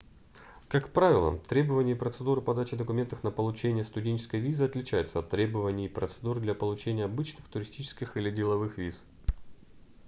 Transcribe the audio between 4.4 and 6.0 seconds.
отличаются от требований и